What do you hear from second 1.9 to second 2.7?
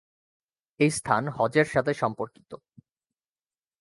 সম্পর্কিত।